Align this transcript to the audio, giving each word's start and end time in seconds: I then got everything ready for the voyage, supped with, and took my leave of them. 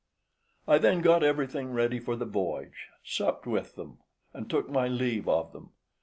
I 0.67 0.79
then 0.79 1.01
got 1.01 1.21
everything 1.21 1.73
ready 1.73 1.99
for 1.99 2.15
the 2.15 2.25
voyage, 2.25 2.87
supped 3.03 3.45
with, 3.45 3.77
and 4.33 4.49
took 4.49 4.67
my 4.67 4.87
leave 4.87 5.29
of 5.29 5.53
them. 5.53 5.73